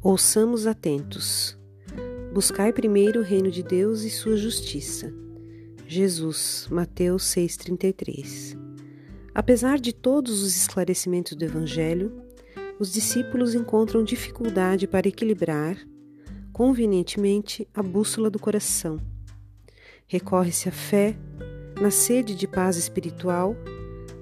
Ouçamos 0.00 0.64
atentos. 0.64 1.58
Buscai 2.32 2.72
primeiro 2.72 3.18
o 3.18 3.24
reino 3.24 3.50
de 3.50 3.64
Deus 3.64 4.02
e 4.02 4.10
sua 4.10 4.36
justiça. 4.36 5.12
Jesus, 5.88 6.68
Mateus 6.70 7.24
6,33. 7.24 8.56
Apesar 9.34 9.80
de 9.80 9.92
todos 9.92 10.40
os 10.40 10.56
esclarecimentos 10.56 11.36
do 11.36 11.44
Evangelho, 11.44 12.22
os 12.78 12.92
discípulos 12.92 13.56
encontram 13.56 14.04
dificuldade 14.04 14.86
para 14.86 15.08
equilibrar, 15.08 15.76
convenientemente, 16.52 17.66
a 17.74 17.82
bússola 17.82 18.30
do 18.30 18.38
coração. 18.38 19.00
Recorre-se 20.06 20.68
à 20.68 20.72
fé, 20.72 21.18
na 21.80 21.90
sede 21.90 22.36
de 22.36 22.46
paz 22.46 22.76
espiritual, 22.76 23.56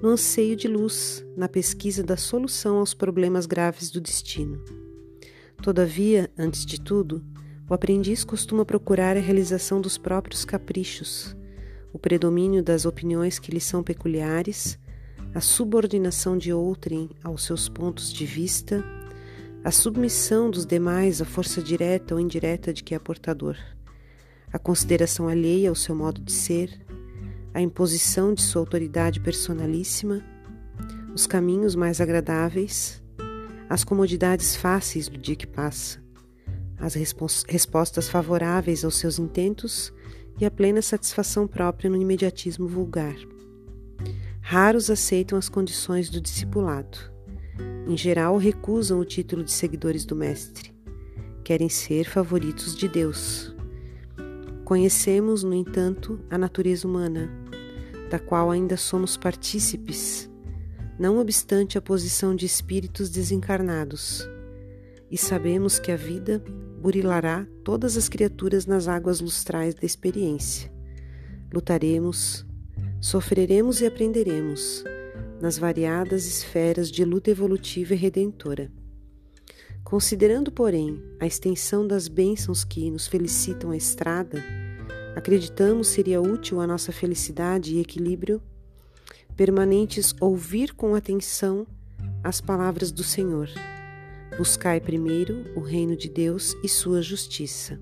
no 0.01 0.09
anseio 0.09 0.55
de 0.55 0.67
luz, 0.67 1.23
na 1.35 1.47
pesquisa 1.47 2.01
da 2.01 2.17
solução 2.17 2.77
aos 2.79 2.95
problemas 2.95 3.45
graves 3.45 3.91
do 3.91 4.01
destino. 4.01 4.86
Todavia, 5.67 6.31
antes 6.37 6.65
de 6.65 6.79
tudo, 6.79 7.21
o 7.69 7.73
aprendiz 7.73 8.23
costuma 8.23 8.63
procurar 8.63 9.17
a 9.17 9.19
realização 9.19 9.81
dos 9.81 9.97
próprios 9.97 10.45
caprichos, 10.45 11.35
o 11.91 11.99
predomínio 11.99 12.63
das 12.63 12.85
opiniões 12.85 13.37
que 13.37 13.51
lhe 13.51 13.59
são 13.59 13.83
peculiares, 13.83 14.79
a 15.35 15.41
subordinação 15.41 16.37
de 16.37 16.53
outrem 16.53 17.09
aos 17.21 17.43
seus 17.43 17.67
pontos 17.67 18.13
de 18.13 18.25
vista, 18.25 18.81
a 19.61 19.69
submissão 19.69 20.49
dos 20.49 20.65
demais 20.65 21.21
à 21.21 21.25
força 21.25 21.61
direta 21.61 22.15
ou 22.15 22.21
indireta 22.21 22.73
de 22.73 22.81
que 22.81 22.95
é 22.95 22.99
portador, 22.99 23.57
a 24.53 24.57
consideração 24.57 25.27
alheia 25.27 25.67
ao 25.67 25.75
seu 25.75 25.93
modo 25.93 26.21
de 26.21 26.31
ser, 26.31 26.79
a 27.53 27.59
imposição 27.59 28.33
de 28.33 28.41
sua 28.41 28.61
autoridade 28.61 29.19
personalíssima, 29.19 30.23
os 31.13 31.27
caminhos 31.27 31.75
mais 31.75 31.99
agradáveis, 31.99 33.03
as 33.69 33.83
comodidades 33.83 34.55
fáceis 34.55 35.07
do 35.07 35.17
dia 35.17 35.35
que 35.35 35.47
passa, 35.47 36.01
as 36.79 36.93
respostas 36.95 38.07
favoráveis 38.07 38.85
aos 38.85 38.95
seus 38.95 39.19
intentos 39.19 39.91
e 40.39 40.45
a 40.45 40.51
plena 40.51 40.81
satisfação 40.81 41.47
própria 41.47 41.89
no 41.89 42.01
imediatismo 42.01 42.67
vulgar. 42.67 43.15
Raros 44.39 44.89
aceitam 44.89 45.37
as 45.37 45.49
condições 45.49 46.09
do 46.09 46.21
discipulado. 46.21 46.97
Em 47.87 47.97
geral, 47.97 48.37
recusam 48.37 48.99
o 48.99 49.05
título 49.05 49.43
de 49.43 49.51
seguidores 49.51 50.05
do 50.05 50.15
Mestre. 50.15 50.73
Querem 51.43 51.67
ser 51.67 52.05
favoritos 52.05 52.75
de 52.75 52.87
Deus. 52.87 53.53
Conhecemos, 54.63 55.43
no 55.43 55.53
entanto, 55.53 56.19
a 56.29 56.37
natureza 56.37 56.87
humana, 56.87 57.29
da 58.09 58.19
qual 58.19 58.51
ainda 58.51 58.77
somos 58.77 59.17
partícipes 59.17 60.29
não 60.99 61.19
obstante 61.19 61.77
a 61.77 61.81
posição 61.81 62.35
de 62.35 62.45
espíritos 62.45 63.09
desencarnados, 63.09 64.27
e 65.09 65.17
sabemos 65.17 65.79
que 65.79 65.91
a 65.91 65.95
vida 65.95 66.43
burilará 66.81 67.47
todas 67.63 67.95
as 67.95 68.09
criaturas 68.09 68.65
nas 68.65 68.87
águas 68.87 69.21
lustrais 69.21 69.73
da 69.75 69.85
experiência. 69.85 70.71
Lutaremos, 71.53 72.45
sofreremos 72.99 73.79
e 73.79 73.85
aprenderemos 73.85 74.83
nas 75.39 75.57
variadas 75.57 76.25
esferas 76.25 76.91
de 76.91 77.05
luta 77.05 77.29
evolutiva 77.29 77.93
e 77.93 77.97
redentora. 77.97 78.71
Considerando, 79.83 80.51
porém, 80.51 81.01
a 81.19 81.25
extensão 81.25 81.87
das 81.87 82.07
bênçãos 82.07 82.65
que 82.65 82.91
nos 82.91 83.07
felicitam 83.07 83.71
a 83.71 83.77
estrada, 83.77 84.43
acreditamos 85.15 85.87
seria 85.87 86.19
útil 86.19 86.59
à 86.59 86.67
nossa 86.67 86.91
felicidade 86.91 87.75
e 87.75 87.79
equilíbrio 87.79 88.41
permanentes 89.37 90.15
ouvir 90.19 90.73
com 90.73 90.95
atenção 90.95 91.67
as 92.23 92.41
palavras 92.41 92.91
do 92.91 93.03
Senhor. 93.03 93.47
Buscai 94.35 94.79
primeiro 94.81 95.45
o 95.55 95.59
reino 95.59 95.95
de 95.95 96.09
Deus 96.09 96.55
e 96.63 96.67
sua 96.67 97.03
justiça. 97.03 97.79